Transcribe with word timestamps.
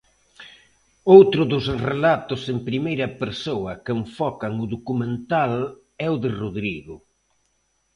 Outro 1.17 1.41
dos 1.51 1.65
relatos 1.89 2.41
en 2.53 2.57
primeira 2.69 3.07
persoa 3.21 3.71
que 3.83 3.91
enfocan 4.01 4.53
o 4.63 4.65
documental 4.75 5.53
é 6.05 6.07
o 6.15 6.21
de 6.23 6.29
Rodrigo. 6.41 6.95